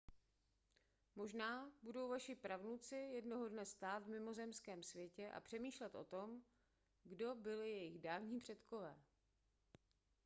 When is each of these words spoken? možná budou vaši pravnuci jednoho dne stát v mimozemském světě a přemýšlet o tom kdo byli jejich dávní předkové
možná 1.15 1.71
budou 1.83 2.09
vaši 2.09 2.35
pravnuci 2.35 2.95
jednoho 2.95 3.49
dne 3.49 3.65
stát 3.65 4.03
v 4.03 4.07
mimozemském 4.09 4.83
světě 4.83 5.31
a 5.31 5.39
přemýšlet 5.39 5.95
o 5.95 6.03
tom 6.03 6.41
kdo 7.03 7.35
byli 7.35 7.69
jejich 7.71 7.99
dávní 7.99 8.39
předkové 8.39 8.95